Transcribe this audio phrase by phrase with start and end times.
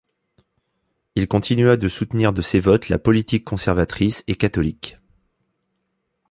[1.13, 4.97] Il continua de soutenir de ses votes la politique conservatrice et catholique.